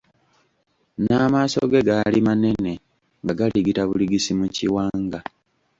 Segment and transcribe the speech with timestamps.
[1.03, 2.73] N’amaaso ge gaali manene
[3.23, 5.19] nga galigita buligisi mu kiwanga.